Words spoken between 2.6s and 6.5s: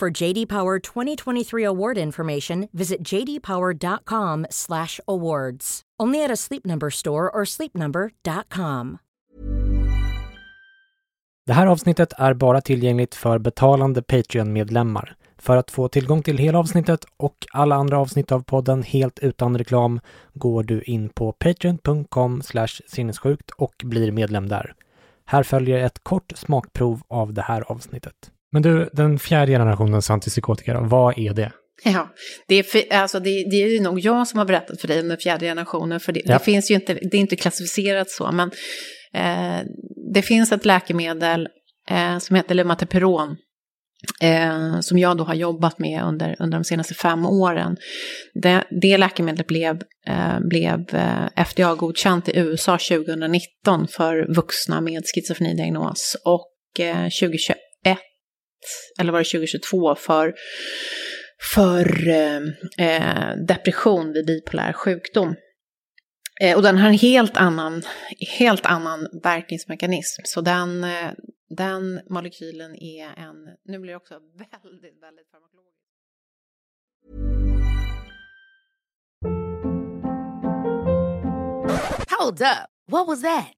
visit jdpower.com/awards. Only at a